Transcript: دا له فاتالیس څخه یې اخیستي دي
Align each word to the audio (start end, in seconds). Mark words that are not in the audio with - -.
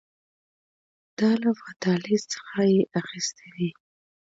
دا 1.17 1.31
له 1.41 1.51
فاتالیس 1.61 2.23
څخه 2.33 2.59
یې 2.73 2.81
اخیستي 3.01 3.47
دي 3.55 3.69